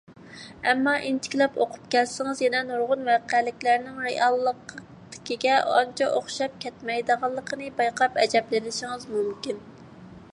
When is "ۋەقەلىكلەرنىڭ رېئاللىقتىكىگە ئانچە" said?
3.09-6.09